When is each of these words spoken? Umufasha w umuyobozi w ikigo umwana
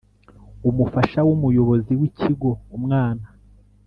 Umufasha 0.69 1.19
w 1.27 1.29
umuyobozi 1.35 1.93
w 1.99 2.01
ikigo 2.09 2.49
umwana 2.77 3.25